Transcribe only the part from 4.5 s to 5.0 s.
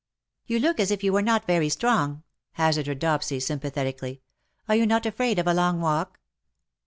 Are you